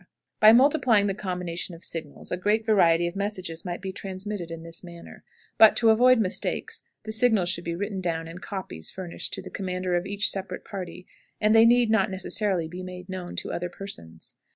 By 0.39 0.51
multiplying 0.51 1.05
the 1.05 1.13
combinations 1.13 1.75
of 1.75 1.83
signals 1.85 2.31
a 2.31 2.35
great 2.35 2.65
variety 2.65 3.05
of 3.05 3.15
messages 3.15 3.63
might 3.63 3.83
be 3.83 3.91
transmitted 3.91 4.49
in 4.49 4.63
this 4.63 4.83
manner; 4.83 5.23
but, 5.59 5.75
to 5.75 5.91
avoid 5.91 6.17
mistakes, 6.17 6.81
the 7.03 7.11
signals 7.11 7.49
should 7.49 7.65
be 7.65 7.75
written 7.75 8.01
down 8.01 8.27
and 8.27 8.41
copies 8.41 8.89
furnished 8.89 9.35
the 9.39 9.49
commander 9.51 9.95
of 9.95 10.07
each 10.07 10.31
separate 10.31 10.65
party, 10.65 11.05
and 11.39 11.53
they 11.53 11.65
need 11.67 11.91
not 11.91 12.09
necessarily 12.09 12.67
be 12.67 12.81
made 12.81 13.09
known 13.09 13.35
to 13.35 13.51
other 13.53 13.69
persons. 13.69 14.33